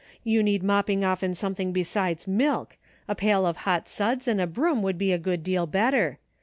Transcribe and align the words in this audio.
You 0.23 0.41
need 0.41 0.63
mopping 0.63 1.05
off 1.05 1.21
in 1.21 1.35
something 1.35 1.71
besides 1.73 2.25
milk; 2.27 2.77
a 3.07 3.13
pail 3.13 3.45
of 3.45 3.57
hot 3.67 3.87
suds 3.87 4.27
and 4.27 4.41
a 4.41 4.47
broom 4.47 4.81
would 4.81 4.97
be 4.97 5.11
a 5.11 5.19
good 5.19 5.43
deal 5.43 5.67
better. 5.67 6.17